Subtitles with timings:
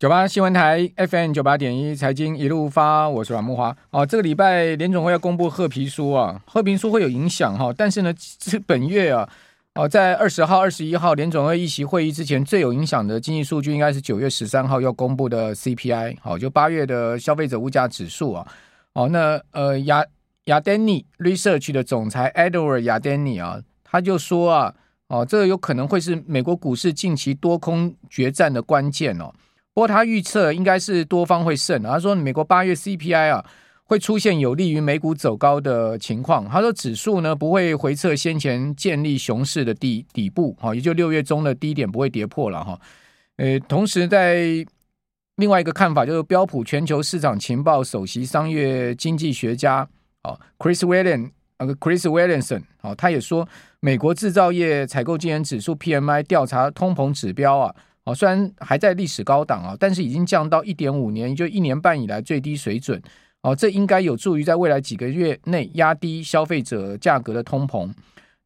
[0.00, 3.76] 九八新闻台 FM 九八点一财经一路发，我是阮慕驊。
[3.90, 7.70] 哦，这个礼拜联总会要公布褐皮书啊，褐皮书会有影响哈。
[7.76, 9.28] 但是呢，是本月啊，
[9.74, 18.48] 哦，在二十号、二十一号联总会议席会议之前，最有影响的经济数据应该是九月十三号要公布的 CPI，好，就八月的消费者物价指数啊。
[18.94, 20.02] 哦，那呃亚
[20.44, 24.74] 亚丹尼 Research 的总裁 Edward 亚丹尼啊，他就说啊，
[25.08, 29.30] 哦，这个有可能会是美国股市近期多空决战的关键哦。
[29.72, 31.82] 不过他预测应该是多方会胜。
[31.82, 33.44] 他说美国八月 CPI 啊
[33.84, 36.48] 会出现有利于美股走高的情况。
[36.48, 42.80] 他说指数呢不会回测先前建立熊市的底底部，哈，也就六月中的低点不会跌破了哈。
[43.36, 44.64] 呃，同时在
[45.36, 49.88] 另外一个看法就是标普全球市场情报首席商业经济学家
[50.24, 53.48] 哦 Chris William 呃 Chris Williamson 哦他也说
[53.80, 57.74] 美国制造业采购经理指数 PMI 调查通膨指标啊。
[58.04, 63.00] 哦，虽然还在历史高档啊，但是已经降到一点五年，也就一年半以来最低水准。
[63.42, 67.90] 哦，这应该有助于在未来几个月内压低消费者价格的通膨。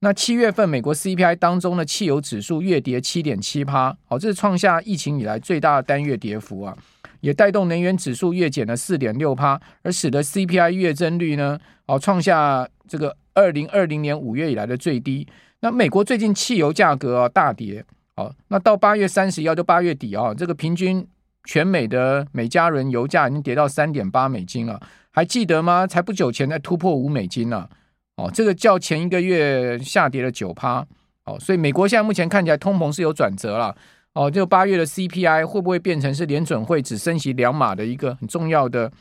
[0.01, 6.77] 那七月份美国 CPI 当中的汽油指数月跌七点七趴，哦，这是创下疫情以来最大的单月跌幅啊，
[7.21, 15.27] 也带动能源指数月减了四点六趴，而使得 CPI 月增率呢，哦，创下这个二零二零年五月以来的最低。
[15.61, 17.85] 那美国最近汽油价格啊大跌。
[18.17, 21.05] 好，那到八月三十一号，就八月底啊，这个平均
[21.45, 25.85] 全美的每加仑油价已经跌到三点八美金了，还记得吗？
[25.87, 27.69] 才不久前才突破五美金呢，
[28.17, 30.87] 哦，这个较前一个月下跌了九趴，
[31.25, 33.75] 哦，所以美国现在目前看起来通膨是有转折了，
[34.13, 38.93] 哦，就八月的 CPI 会不会变成是联准会只升息两码的一个很重要的、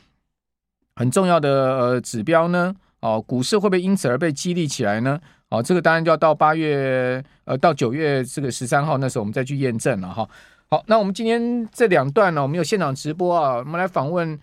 [0.96, 2.74] 很重要的呃指标呢？
[3.00, 5.20] 哦，股市会不会因此而被激励起来呢？
[5.54, 10.28] 哦，这个当然就要到八月，呃，到九月这个十三号那时候我们再去验证了哈。
[10.68, 14.38] 好，那我们今天这两段呢，我们有现场直播啊，我们来访问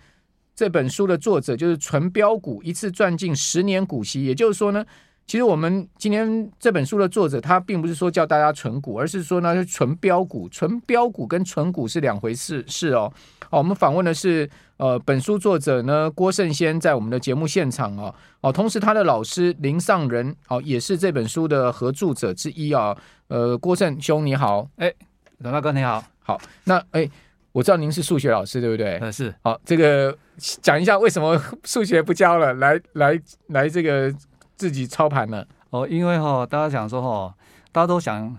[0.54, 4.84] 这本书的作者，就是纯标股一次赚进十年股息，也就是说呢。
[5.24, 10.46] 其实我们今天这本书的作者，他并不是说叫大家存股，而是说呢是纯标股。
[10.50, 13.10] 纯标股跟存股是两回事，是哦。
[13.48, 18.14] 好，我们访问的是呃本书作者呢郭胜先，在我们的节目现场哦。
[18.42, 22.94] 哦，同时他的老师林尚仁哦也是这本书的合著者之一啊。
[23.28, 24.92] 呃，郭胜兄你好，哎，
[25.38, 26.38] 阮大哥你好，好。
[26.64, 27.08] 那哎，
[27.52, 28.98] 我知道您是数学老师对不对？
[28.98, 29.34] 呃是。
[29.42, 34.12] 好，这个讲一下为什么数学不教了，来来来这个。
[34.56, 37.34] 自己操盘了哦，因为哈、哦，大家想说哈、哦，
[37.72, 38.36] 大家都想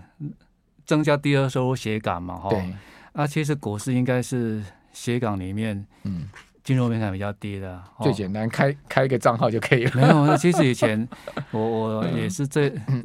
[0.86, 2.50] 增加第二收入斜杠嘛哈。
[2.50, 2.74] 对。
[3.12, 6.28] 啊，其实股市应该是斜杠里面，嗯，
[6.64, 9.92] 金融门槛比较低的，最简单，开开一个账号就可以了。
[9.94, 11.08] 没有， 其实以前
[11.52, 13.04] 我我也是这、嗯、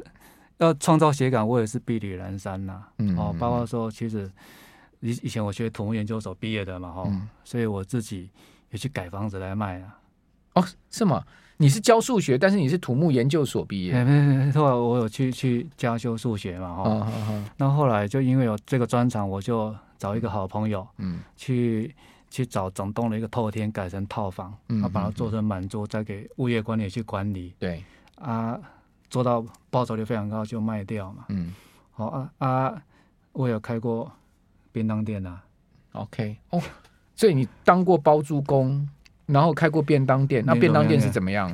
[0.58, 2.82] 要创造斜杠，我也是壁垒阑珊呐。
[2.98, 3.16] 嗯。
[3.16, 4.28] 哦，包括说，其实
[4.98, 8.30] 以以前我学土木研究所毕业的嘛哈、嗯，所以我自己
[8.70, 9.96] 也去改房子来卖啊。
[10.54, 11.22] 哦，是吗？
[11.60, 13.92] 你是教数学，但是你是土木研究所毕业。
[13.92, 17.44] 没没没，后来我有去去加修数学嘛，哈、哦。
[17.58, 21.94] 那、哦、后来就因为有这个专长，我就找一个好朋友，嗯，去
[22.30, 27.54] 去找整栋的一个透天改成套房，嗯，把它做成满桌，再给物业管理去管理。
[27.58, 27.84] 对。
[28.14, 28.58] 啊，
[29.10, 31.26] 做到报酬率非常高，就卖掉嘛。
[31.28, 31.54] 嗯。
[31.92, 32.82] 好啊啊，
[33.32, 34.10] 我有开过
[34.72, 35.42] 便当店啊。
[35.92, 36.38] OK。
[36.48, 36.62] 哦，
[37.14, 38.88] 所以你当过包租公？
[39.32, 41.48] 然后开过便当店，那便当店是怎么样？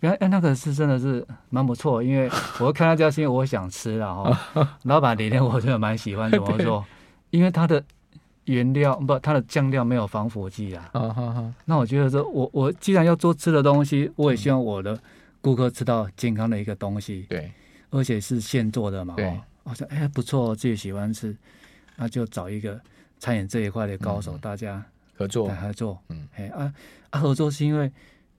[0.00, 4.68] 原来哎，那个是真的是蛮不错，因为我看那家是因为我想吃了哈。
[4.84, 6.84] 老板理念我真的蛮喜欢，怎么说？
[7.30, 7.82] 因为它的
[8.46, 10.90] 原料不，它的酱料没有防腐剂啊。
[11.66, 14.98] 那我觉得说，我我既然要做吃的东西，我也希望我的
[15.42, 17.26] 顾客吃到健康的一个东西。
[17.28, 17.52] 对，
[17.90, 19.14] 而且是现做的嘛。
[19.16, 21.36] 对，我说哎不错，自己喜欢吃，
[21.96, 22.80] 那就找一个
[23.18, 24.82] 餐饮这一块的高手，大家。
[25.20, 26.72] 合作合作，嗯，哎啊
[27.10, 27.84] 啊，合作是因为，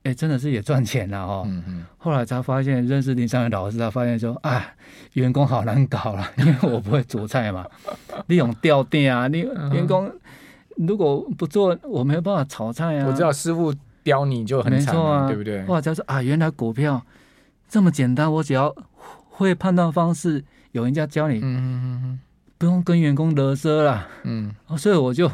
[0.04, 1.44] 哎、欸，真的是也赚钱了哦。
[1.46, 1.86] 嗯嗯。
[2.00, 4.66] 后来才发现认识林尚的老师，他发现说，啊，
[5.14, 7.68] 员工好难搞了，因为我不会煮菜嘛。
[8.26, 9.42] 你用吊店啊，你
[9.74, 10.12] 员工
[10.76, 13.06] 如果不做，我没有办法炒菜啊。
[13.08, 15.64] 我知道师傅刁你就很惨啊，对不对？
[15.68, 17.00] 后来才说啊，原来股票
[17.70, 18.76] 这么简单，我只要
[19.30, 22.20] 会判断方式，有人家教你，嗯嗯嗯，
[22.58, 25.32] 不用跟员工得瑟了，嗯，所以我就。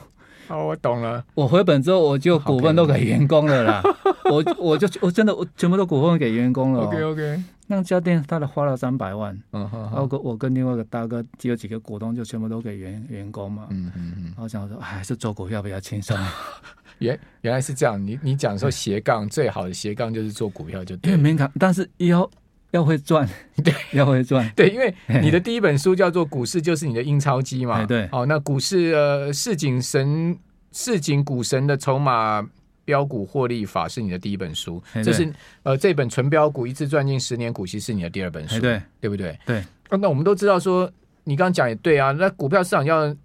[0.50, 1.24] 哦，我懂了。
[1.34, 3.82] 我回本之后，我就股份都给员工了啦。
[4.26, 6.84] 我我就我真的我全部都股份给员工了。
[6.84, 7.44] OK OK。
[7.70, 9.38] 那家店他都花了三百万。
[9.52, 9.82] 嗯哼。
[9.82, 13.68] 然后我我跟另外一个大哥，只有几个股东，就全部都给员员工嘛。
[13.70, 14.24] 嗯嗯嗯。
[14.26, 16.18] 然后想说，还是做股票比较轻松。
[17.00, 18.02] 原原来是这样。
[18.02, 21.12] 你你讲说斜杠最好的斜杠就是做股票就对。
[21.12, 22.30] 因为门槛，但是要
[22.72, 23.28] 要会赚，
[23.64, 24.50] 对，要会赚。
[24.56, 27.86] 对，因为你的第一本书叫做《股市就是你的印钞机》嘛。
[27.86, 28.08] 对。
[28.12, 30.38] 哦，那股市呃市井神。
[30.74, 32.46] 市井股神的筹码
[32.86, 35.28] 标股获利法是你的第一本书，嘿这是
[35.64, 39.40] 呃这本纯标股一次赚进十年股息是你的第二本书，对对不对？
[39.44, 39.58] 对、
[39.90, 39.98] 啊。
[40.00, 40.88] 那我们都知道说，
[41.24, 43.16] 你刚刚讲也对啊，那股票市场要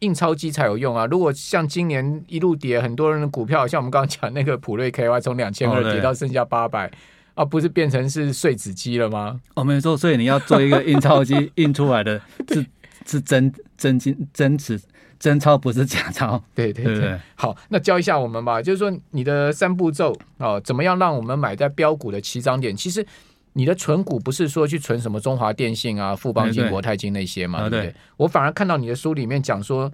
[0.00, 1.06] 印钞机才有用啊。
[1.06, 6.90] 如果像今年一路跌，很多人的股票，像我们刚刚讲那个普瑞 KY 从两千二跌到剩下八百。
[7.38, 9.40] 啊，不是变成是碎纸机了吗？
[9.54, 12.20] 我没错，所以你要做一个印钞机， 印出来的
[12.50, 12.66] 是
[13.06, 14.80] 是真真金真纸
[15.20, 16.42] 真钞，不是假钞。
[16.52, 22.76] 对对对，对，对，好，那教一下我们吧，就是说你的三步骤哦，怎么样让我们买在标股的起涨点？
[22.76, 23.06] 其实
[23.52, 27.94] 你的存股不是说去存什么中华电信啊、富邦金、国泰金那些嘛，对不对？
[28.16, 29.92] 我反而看到你的书里面讲说。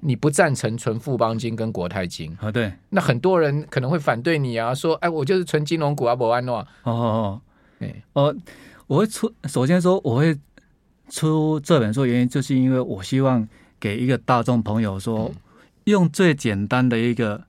[0.00, 2.52] 你不赞成存富邦金跟国泰金啊？
[2.52, 6.58] 对，那很多人可能会反对你啊，说，哎，我就是存金融股啊，不安诺。
[6.82, 7.40] 哦哦哦，
[7.78, 8.34] 哎，哦，
[8.86, 10.38] 我会出，首先说我会
[11.08, 13.48] 出这本书，原因就是因为我希望
[13.80, 15.34] 给一个大众朋友说，嗯、
[15.84, 17.44] 用最简单的一个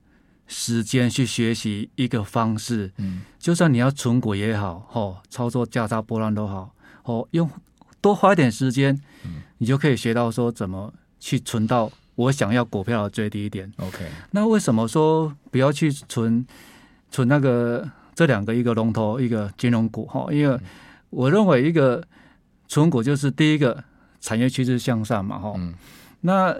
[0.46, 7.50] 时间去学习一个方式，嗯，就算你要存股也好，哦，操作价差波浪都好，哦，用
[8.00, 11.92] 多花一点时间，嗯，你就可以学到说怎么去存到。
[12.16, 13.72] 我想要股票的最低点。
[13.76, 16.44] OK，那为什么说不要去存
[17.10, 20.26] 存那个这两个一个龙头一个金融股哈？
[20.32, 20.58] 因为
[21.10, 22.02] 我认为一个
[22.66, 23.84] 存股就是第一个
[24.20, 25.54] 产业趋势向上嘛哈。
[25.56, 25.72] 嗯。
[26.22, 26.56] 那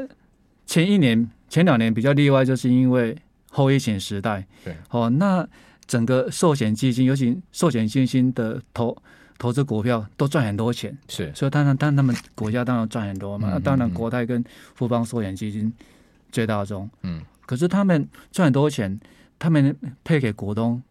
[0.65, 3.17] 前一年前两年比较例外，就是因为
[3.51, 4.47] 后疫情时代。
[4.65, 4.77] 对。
[4.91, 5.47] 哦，那
[5.87, 8.97] 整个寿险基金，尤其寿险基金的投。
[9.39, 13.49] 投资股票都赚很多钱，是，所以当然，当然他们国家当然赚很多嘛。
[13.51, 14.43] 那、嗯、当然，国泰跟
[14.75, 15.73] 富邦寿险基金
[16.33, 18.99] 最大宗，嗯，可是他们赚很多钱，
[19.39, 20.83] 他们配给股东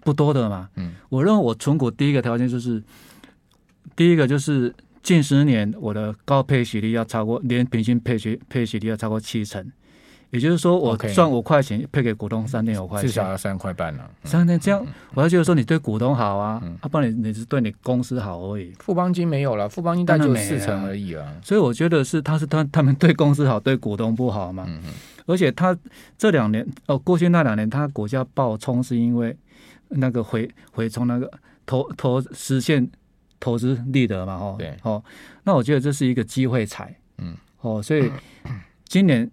[0.00, 0.94] 不多的嘛，嗯。
[1.08, 2.82] 我认为我存股第一个条件就是，
[3.94, 9.64] 第一个就是近十年我的高配息率要超过年平均配息配息率要超过七成。
[10.30, 14.10] 也就是说，我赚五块钱配给股东三点五块钱，至少要三块半了。
[14.24, 14.84] 三点这样，
[15.14, 18.72] 我要觉得说你对股东好啊，啊，不然你你是对你公司好而已。
[18.80, 21.32] 富邦金没有了，富邦金大概就四成而已啊。
[21.42, 24.68] 所以我觉得是他是他他们对公司好，对股东不好嘛。
[25.26, 25.76] 而且他
[26.18, 29.34] 这两年哦，过去那两年他股价暴冲，是因为
[29.88, 31.30] 那个回回冲那个
[31.64, 32.86] 投投实现
[33.38, 35.02] 投资利得嘛，哦，对，哦，
[35.44, 38.10] 那我觉得这是一个机会财，嗯，哦，所以
[38.88, 39.30] 今年。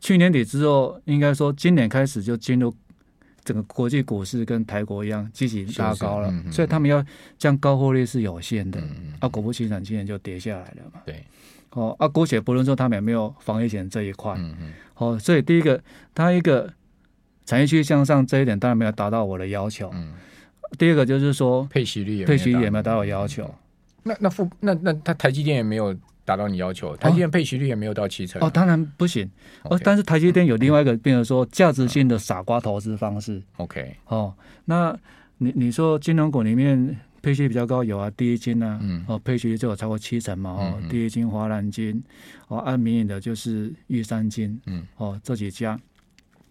[0.00, 2.74] 去年底之后，应该说今年开始就进入
[3.44, 7.04] 整个国际股市跟台国一样积极拉高了，是是嗯嗯、所以他们要
[7.38, 8.80] 这样高获利是有限的。
[9.20, 11.00] 啊，果不其然，今年就跌下来了嘛。
[11.04, 11.24] 对，
[11.70, 15.82] 哦，啊，姑且不论说他们有没有防疫险这一块，嗯嗯，哦，所以第一个，
[16.14, 16.72] 它一个
[17.44, 19.90] 产业区向上这一点当然没有达到我的要求。
[19.94, 20.12] 嗯，
[20.78, 23.52] 第二个就是说配息率也配息率也没有达到要求。
[24.04, 25.96] 那那富那那它台积电也没有。
[26.28, 29.26] 达到你要求，台积电配息率也没有到七成哦，哦，当然不行
[29.62, 29.80] 哦。
[29.82, 33.42] 但是台积电有另外一个，比如说价值性的傻瓜投资方式。
[33.56, 34.34] OK，哦，
[34.66, 34.94] 那
[35.38, 42.04] 你你说金融股里面配息比较高，有啊，第一金啊，嗯，哦，配息率就有超过七成嘛，哦，第一金、华南金，
[42.48, 45.80] 哦，按民营的就是玉山金，嗯，哦，这几家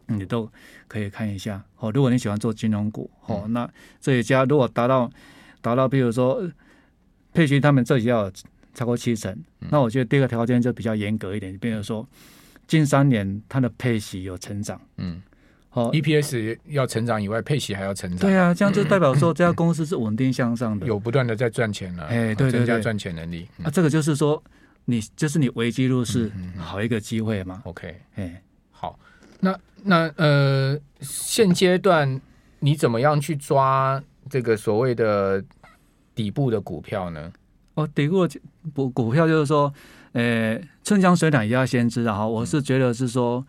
[0.08, 0.50] 你都
[0.88, 1.64] 可以看一下。
[1.78, 3.70] 哦，如果你喜欢做金融股，哦，嗯、那
[4.02, 5.08] 这几家如果达到
[5.62, 6.42] 达到，比如说
[7.32, 8.32] 配息，他们这几家。
[8.78, 9.36] 超过七成，
[9.72, 12.08] 那我觉得第二个条件就比较严格一点，比如说
[12.68, 15.20] 近三年它的配息有成长，嗯，
[15.70, 24.44] 好，EPS 要成长以外，配息还要成长，对啊，这样就代表说这家公司是稳定向上的，有不断的在赚钱了，哎，对对对，增加赚钱能力，啊，这个就是说
[24.86, 29.00] 你就是你危机入市好一个机会嘛，OK，哎，好，
[29.40, 32.22] 那那呃，现阶段
[32.60, 35.44] 你怎么样去抓这个所谓的
[36.14, 37.34] 底部的股票呢？
[37.78, 38.28] 哦，底部
[38.74, 39.72] 股股票就是说，
[40.14, 43.46] 呃，春江水暖也要先知，然后我是觉得是说，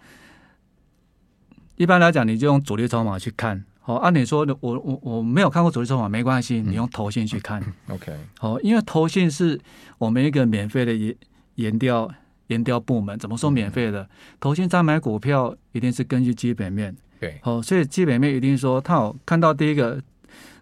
[1.77, 3.65] 一般来讲，你就用主力筹码去看。
[3.81, 7.63] 好，按理说，我我我没有看过主力筹码，没关系，你用投信去看。
[7.89, 9.59] OK，好，因为投信是
[9.97, 11.17] 我们一个免费的研
[11.55, 12.11] 研调
[12.49, 13.19] 研调部门。
[13.19, 14.07] 怎么说免费的？
[14.39, 16.95] 投信在买股票一定是根据基本面。
[17.19, 19.99] 对，好，所以基本面一定说，他有看到第一个，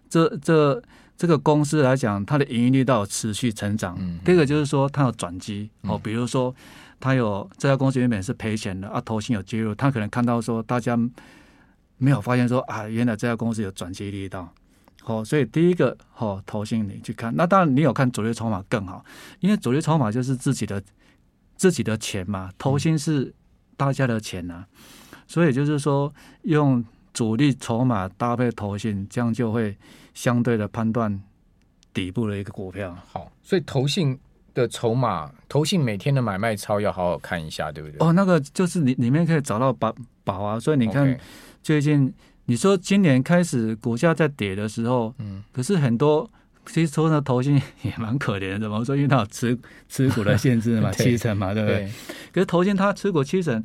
[0.09, 0.81] 这这。
[1.17, 3.97] 这个公司来讲，它的营运力到持续成长。
[3.99, 6.53] 嗯，第二个就是说，它有转机哦，比如说，
[6.99, 10.97] 它有这家公司原本是赔钱的啊，投信有介入，他可能看到说大家
[11.97, 14.47] 没有发现说啊，原来这家公司有转机力道。
[15.05, 19.03] 哦，所以第一个哦投信你去看，那当然你有看主力筹码更好，
[19.39, 20.83] 因为主力筹码就是自己的
[21.55, 23.33] 自己的钱嘛，投信是
[23.75, 24.67] 大家的钱呐、啊，
[25.25, 26.83] 所以就是说用
[27.17, 29.75] 主力筹码搭配投信，这样就会。
[30.17, 31.21] 相对的判断
[31.93, 34.17] 底部的一个股票，好，所以投信
[34.51, 37.97] 的筹码，投信每天的买卖超要好好看一下，对不对？
[37.99, 39.93] 哦，那个就是里里面可以找到宝
[40.23, 41.15] 宝啊，所以你看
[41.61, 42.11] 最近
[42.45, 46.27] 你说今年开始股价在跌的时候，嗯，可是很多
[46.65, 48.79] 其实说呢，投信也蛮可怜的，嘛。
[48.79, 48.95] 我说？
[48.95, 49.55] 因为它有持
[49.87, 51.77] 持股的限制嘛， 七成嘛，对不对？
[51.83, 51.91] 对
[52.33, 53.63] 可是投信它持股七成。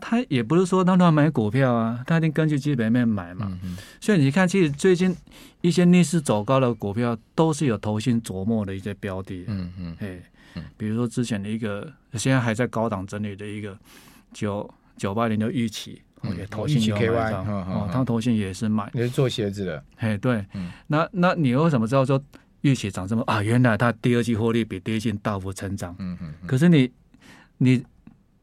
[0.00, 3.46] 他也不是说他乱买股票啊，他一定根据基本面买嘛。
[3.62, 5.14] 嗯、所以你看，其实最近
[5.60, 9.44] 一些逆势走高的股票，都是有投信琢磨的一些标的。
[9.46, 13.78] 嗯嗯，哎，比如说之前的一个，现在还在高档整理的一个
[14.32, 16.00] 九九八零的预期，
[16.36, 17.46] 也投信有买上。
[17.46, 18.90] 哦，他投信也是买。
[18.92, 19.84] 你是做鞋子的？
[19.96, 20.44] 哎，对。
[20.54, 22.20] 嗯、那那你为什么知道说
[22.62, 23.42] 预期涨这么啊？
[23.42, 25.94] 原来他第二季获利比第一季大幅成长。
[25.98, 26.34] 嗯嗯。
[26.46, 26.90] 可是你
[27.58, 27.84] 你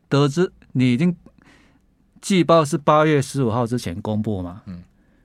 [0.08, 1.16] 得知你已经。
[2.28, 4.62] 季报是八月十五号之前公布嘛？
[4.66, 4.84] 嗯，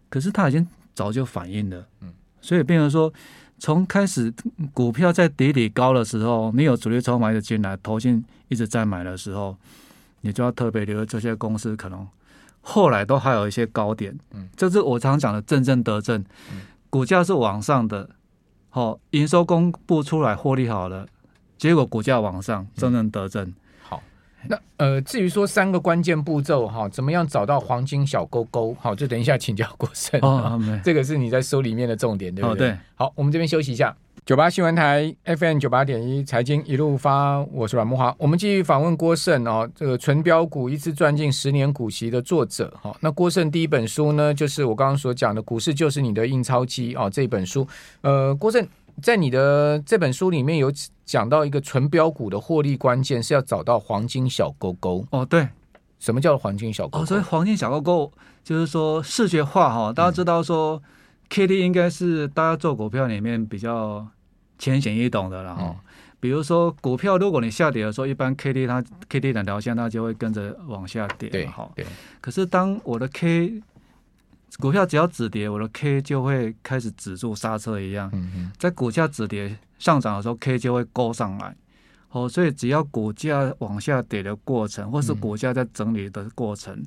[0.08, 3.12] 可是他已经早就反映了，嗯，所以变成说，
[3.58, 4.32] 从开始
[4.72, 9.56] 股票在底底高的时候，你有主力筹码的进来，投信一直在买的时候，
[10.20, 12.06] 你就要特别留意这些公司可能
[12.60, 16.24] 后来都还有一些高点，嗯，这是我常讲的正正得正，
[16.88, 18.08] 股价是往上的，
[18.68, 21.08] 好，营收公布出来获利好了，
[21.58, 23.52] 结果股价往上，正正得正。
[24.48, 28.76] 那呃，至于说三个关键步骤哈，怎么样找到黄金小沟沟？
[28.80, 30.20] 好，就等一下请教郭胜。
[30.20, 32.76] 哦，这个是你在书里面的重点，对不对？
[32.94, 33.96] 好，我们这边休息一下。
[34.24, 38.14] 九八新闻台 FM 九八点一财经一路发，我是阮慕华。
[38.18, 42.94] 我们继续访问郭胜哦，这个纯标股一次赚进十年股息的作者哈。
[43.00, 47.66] 那郭胜第一本书呢，就是我刚刚所讲的《股市就是你的印钞机》哦，这本书。
[48.02, 48.64] 呃，郭胜。
[49.02, 50.72] 在你的这本书里面有
[51.04, 55.48] 讲到一个纯标股的获利关键是要找到黄金小勾勾哦，对，
[55.98, 57.02] 什么叫黄金小勾,勾？
[57.02, 58.12] 哦，所以黄金小勾勾
[58.44, 60.80] 就是说视觉化哈，大家知道说
[61.28, 64.06] K D 应该是大家做股票里面比较
[64.58, 65.62] 浅显易懂的了哈。
[65.64, 65.76] 嗯、
[66.20, 71.84] 比如说股票如果你下跌的时候，一般 K D 它 K D 两条线它就会跟着往下跌，对，对。
[72.20, 73.60] 可是当我的 K
[74.58, 78.12] 股票只要止跌，我的 K 就会开始止住刹车一样。
[78.58, 81.56] 在股价止跌上涨的时候，K 就会勾上来。
[82.10, 86.86] 哦，所以只要股价往下跌的过程，或是股价在整理的过程，嗯、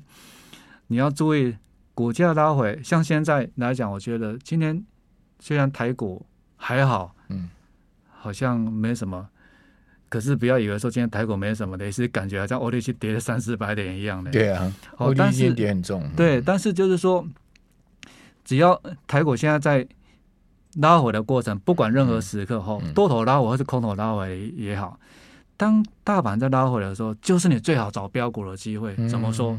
[0.86, 1.56] 你要注意
[1.94, 2.80] 股价拉回。
[2.84, 4.80] 像现在来讲，我觉得今天
[5.40, 7.50] 虽然台股还好，嗯，
[8.08, 9.28] 好像没什么。
[10.08, 14.30] 可是不要以为说今天台股没什么的，也是感觉好像 OTC 跌了三四百点一样的。
[14.30, 16.08] 对啊，OTC 跌很重。
[16.16, 17.26] 对，但是就是说。
[18.46, 19.86] 只要台股现在在
[20.74, 24.98] 拉回的过程，不管任何时刻哈，多头拉回还是空头拉回也好，
[25.56, 28.94] 当大盘在拉回的时候，就是你最好找标股的机会。
[29.08, 29.58] 怎么说？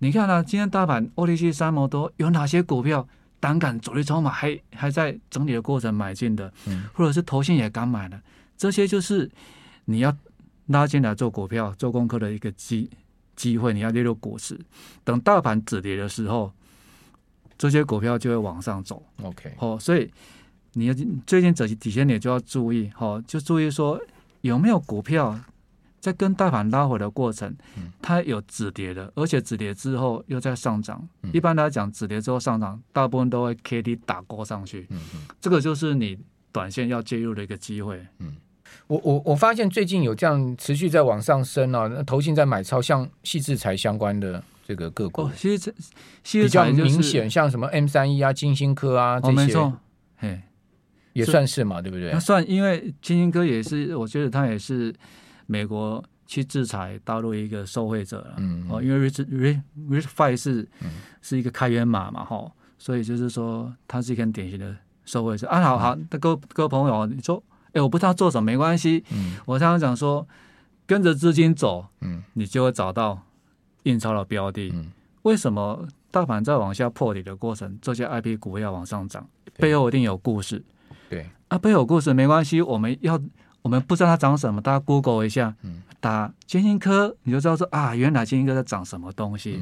[0.00, 3.08] 你看啊，今天大盘 OTC 三毛多，有哪些股票
[3.38, 6.52] 胆敢主力筹码还还在整理的过程买进的，
[6.92, 8.20] 或者是投信也敢买的，
[8.58, 9.30] 这些就是
[9.86, 10.14] 你要
[10.66, 12.90] 拉进来做股票、做功课的一个机
[13.34, 13.72] 机会。
[13.72, 14.60] 你要列入股市，
[15.04, 16.52] 等大盘止跌的时候。
[17.60, 20.10] 这些股票就会往上走，OK，好，所以
[20.72, 20.94] 你要
[21.26, 24.00] 最近这几天你就要注意，好，就注意说
[24.40, 25.38] 有没有股票
[26.00, 27.54] 在跟大盘拉回的过程，
[28.00, 31.06] 它有止跌的，而且止跌之后又在上涨。
[31.34, 34.88] 一般来讲，止跌之后上涨，大部分都会 K D 打勾上去，
[35.38, 36.16] 这个就是你
[36.50, 38.00] 短线要介入的一个机会。
[38.20, 38.36] 嗯，
[38.86, 44.42] 我我我发现最近有这样持续在往上升啊，那投信在买超，像矽智财相关的。
[44.70, 45.72] 这个个股，其实这
[46.44, 49.72] 比较明显，像什么 M 三一啊、金星科啊这些，没错，
[50.16, 50.40] 嘿，
[51.12, 52.12] 也算是嘛，对不对？
[52.12, 54.94] 那算，因为金星科也是，我觉得它也是
[55.46, 58.34] 美国去制裁大陆一个受惠者了。
[58.36, 60.68] 嗯，哦，因为 RISC RISC V 是
[61.20, 62.48] 是一个开源码嘛，哈，
[62.78, 65.48] 所以就是说它是一个很典型的受惠者。
[65.48, 69.02] 啊，好好，那各各位朋友，你说，哎，我不知道做什么，没关系。
[69.10, 70.28] 嗯，我常常讲说，
[70.86, 73.26] 跟着资金走，嗯，你就会找到。
[73.84, 74.72] 印钞的标的，
[75.22, 79.26] 为什么大盘在往下破底的过程，这些 IP 股要往上涨？
[79.58, 80.62] 背后一定有故事。
[81.08, 83.20] 对啊，背后有故事没关系，我们要
[83.62, 85.54] 我们不知道它涨什么，大家 Google 一下，
[86.00, 89.60] 打晶心科，你就知道说啊，原来晶心科在涨什么东西，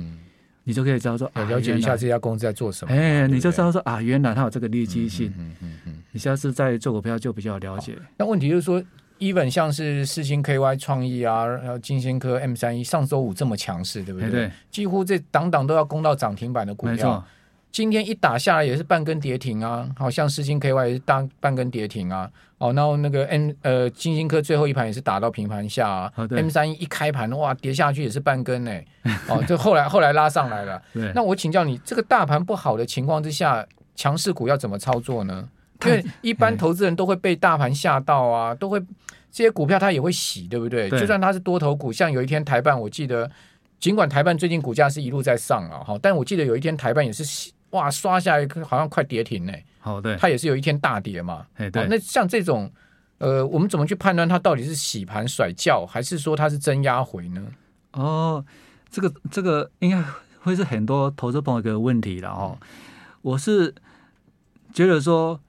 [0.64, 2.94] 你就可以知道说，了解一下这家公司在做什么。
[2.94, 5.32] 哎，你就知道说啊，原来它有这个利基性。
[5.38, 7.96] 嗯嗯嗯你下次再做股票就比较了解。
[8.16, 8.82] 那问题就是说。
[9.18, 14.30] Even 像是世芯 KY 创意啊，然后金星科 M 三一上周五这么强势，对不对？
[14.30, 17.25] 对，几乎这档档都要攻到涨停板的股票。
[17.70, 22.28] 今天一打下来也是半根跌停啊，好像世芯 KY 也是大半根跌停啊。
[22.56, 26.12] 哦，然后那个 M 呃金星科最后一盘也是打到平盘下啊。
[26.16, 28.84] 哦、M 三一一开盘哇跌下去也是半根哎。
[29.28, 30.80] 哦，就后来 后来拉上来了。
[30.94, 35.48] 对，那我请教你，这个大盘不好的情况之下，强势股要怎么操作呢？
[35.84, 38.82] 因为一般投资人都会被大盘吓到啊，都会
[39.30, 40.88] 这些股票它也会洗，对不对？
[40.88, 43.30] 对就算它是多头股，像有一天台半，我记得
[43.78, 49.52] 尽管台半最近股价是一路在上啊，哈，但我记得有一天台半也是洗，哇，刷下来好像快跌停呢。
[49.80, 51.47] 好，对，它也是有一天大跌嘛。
[51.56, 51.87] 哎，对。
[51.88, 52.70] 那像这种，
[53.18, 57.47] 呃，我们怎么去判断它到底是洗盘甩轿，还是说它是真压回呢？
[57.92, 58.44] 哦，
[58.90, 60.02] 这个这个应该
[60.40, 62.58] 会是很多投资朋友一个问题了哦。
[63.23, 63.75] 我是
[64.73, 65.40] 觉得说，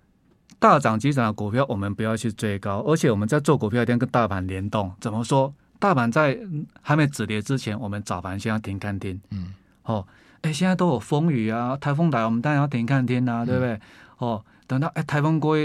[0.60, 4.94] 大涨急涨的股票，我们不要去追高，而且我们在做股票一定要跟大盘联动。
[5.00, 5.54] 怎么说？
[5.80, 6.38] 大盘在
[6.82, 9.20] 还没止跌之前，我们早盘先要停看听。
[9.32, 10.06] 嗯，哦，
[10.42, 13.74] 哎，现在都有风雨啊，台风来，我们当然要停看听啊，对不对？
[13.74, 13.82] 嗯、
[14.18, 15.56] 哦，等到哎台风过，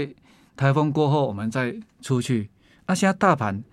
[0.55, 2.49] 台风过后，我们再出去。
[2.87, 3.63] 那、啊、现在大盘。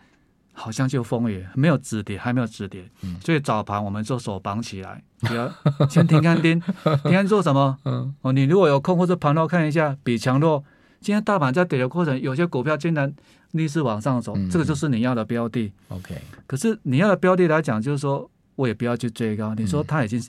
[0.54, 5.50] 好像就风雨没有止跌，还没有止跌，嗯、所以早盘我们就手绑起来，不要
[5.88, 6.60] 先停看听，
[7.02, 7.78] 停看做什么？
[7.86, 10.62] 嗯、哦，你如果有空或者盘后看一下比强弱。
[11.02, 13.12] 今天大盘在跌的过程，有些股票竟然
[13.50, 15.72] 逆势往上走，嗯、这个就是你要的标的。
[15.88, 16.16] OK，
[16.46, 19.54] 可是你要的标的来讲，就是说我也不要去追高。
[19.54, 20.24] 你说它已经、嗯、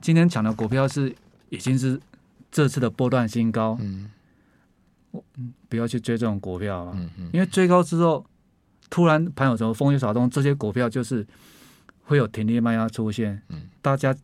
[0.00, 1.14] 今天抢的股票是
[1.50, 2.00] 已经是
[2.50, 4.10] 这次的波段新高，嗯，
[5.10, 5.22] 我
[5.68, 8.24] 不要去追这种股票了，嗯嗯、因为追高之后。
[8.88, 11.26] 突然盘有什么风吹草动，这些股票就是
[12.04, 14.14] 会有停利卖压出现，嗯、大家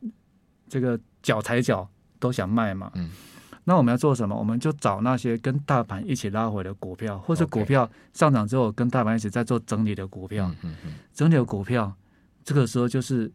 [0.68, 1.86] 这个脚踩脚
[2.20, 3.10] 都想卖嘛，嗯、
[3.64, 4.34] 那我们要做什么？
[4.34, 11.92] 我们就找那些跟大盘一起拉回的股票，或是股票上涨之后跟大盘一起在做整理的股票，嗯嗯、整理的股票，
[12.44, 13.30] 这个时候就是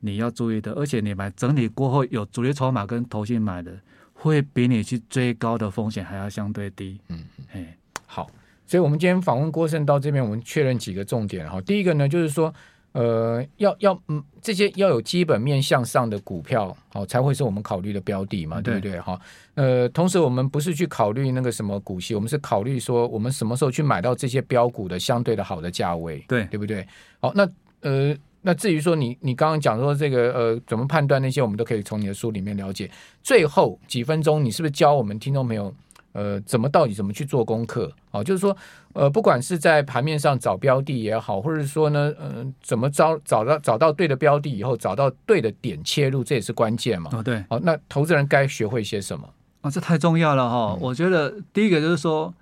[0.00, 3.78] 你要注意的，而且你买整理过后有主力筹码跟投信买的，
[4.12, 7.76] 会比你去追高的风险还要相对低，嗯，哎
[8.06, 8.30] 好。
[8.64, 11.60] 所以，我们今天访问郭胜到这边，我们确认几个重点哈。
[11.60, 12.54] 第一个呢，就是说，
[12.92, 19.00] 呃，要要嗯，这些要有基本面向上的股票，好，才会是我们考虑的标的嘛，对不对？
[19.00, 19.18] 哈，
[19.54, 26.86] 呃，同时我们不是去考虑那个什么股息，我们是考虑说，我们什么时候去买到这些标股的相对的好的价位，对，对不对？
[27.18, 27.48] 好，那
[27.80, 32.90] 呃，那至于说你你刚刚讲说这个呃，怎么判断那些，我们都可以从你的书里面了解。
[33.22, 35.74] 最后几分钟，你是不是教我们听众朋友？
[36.12, 37.90] 呃，怎么到底怎么去做功课？
[38.10, 38.56] 哦，就是说，
[38.92, 47.10] 呃，不管是在盘面上找标的也好，或者是说呢，嗯、呃，怎么找找到找到对的标的以后，找到对的点切入，这也是关键嘛。
[47.12, 47.44] 哦，对。
[47.48, 49.26] 哦，那投资人该学会些什么？
[49.62, 50.78] 啊、哦，这太重要了哈、哦！
[50.78, 52.34] 嗯、我觉得第一个就是说，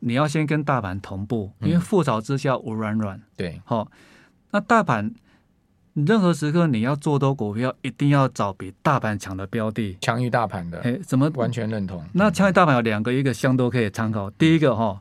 [0.00, 3.20] 你要先跟大盘同步，因为覆巢之下无软软。
[3.36, 3.60] 对。
[3.64, 3.88] 好、哦，
[4.50, 5.14] 那大盘。
[6.06, 10.78] 任何时刻你要做多股票，一定要找比大盘强的标的，强于大盘的。
[10.80, 12.04] 哎，怎么完全认同？
[12.12, 14.30] 那强于大盘有两个，一个相都可以参考。
[14.32, 15.00] 第一个哈，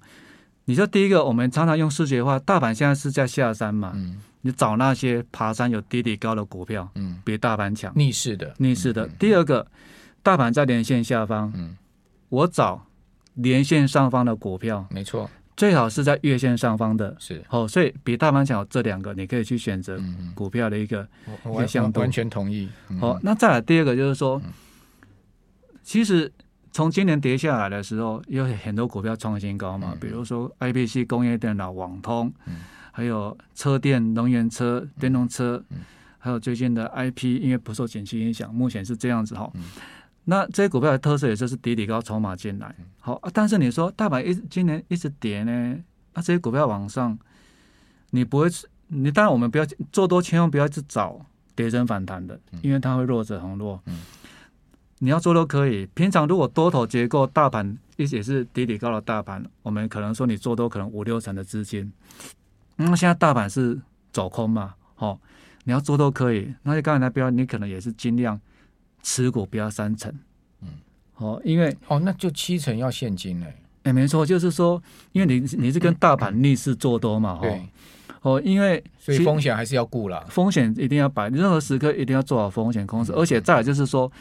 [0.66, 9.08] 你说第一个，我们常常用视觉化，大盘现在是在下山嘛，嗯，你找那些爬山有低底高的股票，嗯，比大盘强，逆势的，逆势的。
[9.20, 9.66] 第二个，
[10.24, 11.78] 大盘在连线下方，嗯，
[12.30, 12.86] 我找
[13.36, 15.30] 连线上方的股票，没错。
[15.58, 17.44] 最好是在月线上方的，是。
[17.50, 20.00] 哦，所以比大盘强这两个，你可以去选择
[20.36, 21.06] 股票的一个
[21.52, 22.00] 一个相对。
[22.02, 22.70] 完全同意。
[23.00, 24.40] 好，那再来第二个就是说，
[25.82, 26.32] 其实
[26.72, 32.32] 从今年跌下来的时候，有很多股票创新高嘛，比如说 IPC 工业电脑、网通，
[32.92, 35.64] 还有车电、能源车、电动车，
[36.20, 39.52] 还有最近的 IP，因为不受景气影响，目前是这样子哈。
[40.30, 42.76] 那这些股票的特色也就是底底高，筹码进来。
[43.00, 45.52] 好、啊，但是你说大盘一今年一直跌呢？
[46.14, 47.18] 那、啊、这些股票往上，
[48.10, 48.50] 你不会，
[48.88, 53.82] 你当然我们不要做多，千万不要去找跌升反弹的，因为它会弱者恒弱。
[53.86, 54.02] 嗯、
[55.00, 55.86] 你要做都可以。
[55.94, 61.90] 平常如果多头结构，大盘一也是底底高的大盘，我们可能说你做多可能五六成的资金。
[62.76, 63.80] 那、嗯、现在大盘是
[64.12, 64.76] 走空嘛？
[64.96, 65.20] 好、哦，
[65.64, 66.54] 你要做都可以。
[66.64, 68.38] 那就刚才那标，你可能也是尽量。
[69.02, 70.14] 持股不要三成，
[70.62, 70.68] 嗯，
[71.16, 74.82] 哦，因为哦，那就七成要现金嘞，哎，没错，就是说，
[75.12, 77.62] 因为你你是跟大盘逆势做多嘛，对，
[78.22, 84.12] 哦，因为所以风险还是要顾了，风险一定要摆，任何时刻一定要做好风险控制，而且再来就是说，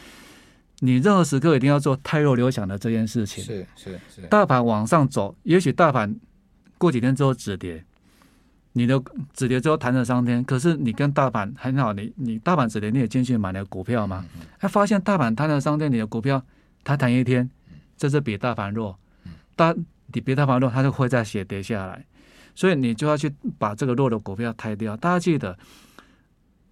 [0.79, 6.15] 你任何时刻一定要做太弱留强的这件事情，是是是，大盘往上走，也许大盘
[6.77, 7.83] 过几天之后止跌。
[8.77, 9.01] 你的
[9.33, 14.23] 止跌之后弹了三天，可是你跟大盘很好，你你大盘止跌你也进去买了股票嘛？
[14.59, 16.39] 还发现大盘弹了三天，你的股票
[16.83, 17.49] 它弹一天，
[17.97, 18.95] 这是比大盘弱，
[19.55, 19.73] 大
[20.13, 22.05] 你比大盘弱，它就会再血跌下来，
[22.53, 24.95] 所以你就要去把这个弱的股票抬掉。
[24.95, 25.57] 大家记得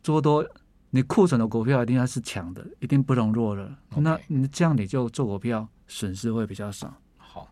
[0.03, 0.45] 做多，
[0.91, 3.67] 你库存的股票一定要是强的，一定不能弱的。
[3.95, 6.93] 那你这样你就做股票损失会比较少。
[7.17, 7.49] 好。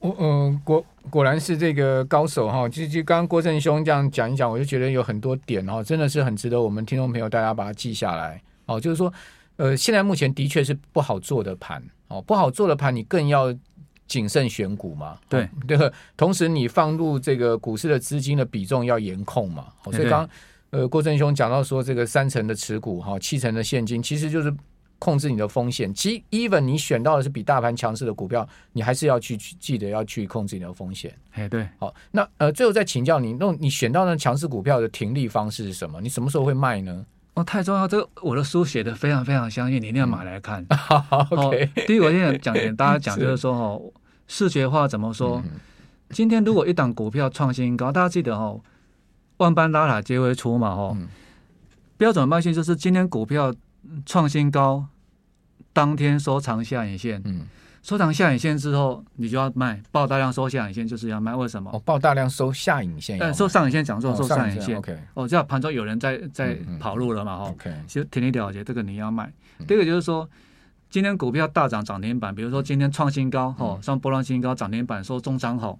[0.00, 8.80] 我嗯，果果然是这个高手哈，就就刚刚郭正兄这样讲一讲，我就觉得有很多点哈，真的是很值得我们听众朋友大家把它记下来哦。
[8.80, 9.12] 就是说，
[9.56, 13.52] 呃，现在目前的确是不好做的盘哦，不好做的盘，你更要
[14.06, 20.28] 谨慎选股嘛，对对，同时你放入这个股市的资金的比重要严控嘛，所以刚
[20.70, 24.54] 呃郭正兄讲到说这个三成的持股哈，七成的现金，其实就是。
[24.98, 31.14] 控制你的风险，其实 even 你选到的是比大盘强势的股票，你还是要去记得要去控制你的风险。
[31.32, 36.00] 哎，对，好，那呃，最后再请教你，那你选到那强势股票的停利方式是什么？
[36.00, 37.06] 你什么时候会卖呢？
[37.34, 40.66] 哦，太重要，这个我的书写的非常非常详细，你一定要买来看。
[40.70, 41.52] 嗯、好。
[41.86, 43.80] 第一个我现在讲给 大家讲，就是说哦，
[44.26, 45.40] 视觉化怎么说？
[45.46, 45.60] 嗯、
[46.10, 48.60] 今天如果一档股票创新高，大家记得哦，
[49.36, 51.06] 万般拉拉皆为出嘛，哦，嗯、
[51.96, 53.54] 标准卖线就是今天股票。
[54.04, 54.86] 创新高，
[55.72, 57.46] 当天收长下影线，嗯，
[57.82, 61.70] 收长下影线之后，你就要卖，爆大量收下影线就是要卖，为什么？
[61.72, 69.32] 哦，爆大量收下影线，但，收上影线讲说收上影线，OK，哦，这样盘中有人在在跑路了嘛，哈，OK，其实挺你了解，这个你要卖。
[69.66, 70.28] 第二个就是说，
[70.88, 75.78] 今天股票大涨涨停板，比如说今天创新高，哦，上波浪新高涨停板收中长红，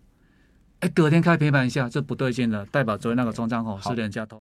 [0.81, 4.37] 哎，隔天开平盘一下，这不对劲了，代表昨天那个中长红是人家投。